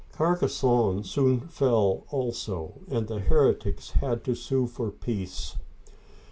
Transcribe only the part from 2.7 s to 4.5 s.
and the heretics had to